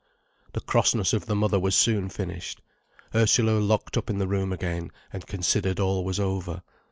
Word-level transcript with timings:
The 0.53 0.61
crossness 0.61 1.13
of 1.13 1.27
the 1.27 1.35
mother 1.35 1.59
was 1.59 1.75
soon 1.75 2.09
finished. 2.09 2.63
Ursula 3.13 3.59
locked 3.59 3.97
up 3.97 4.07
the 4.07 4.27
room 4.27 4.51
again, 4.51 4.89
and 5.13 5.27
considered 5.27 5.79
all 5.79 6.03
was 6.03 6.19
over. 6.19 6.63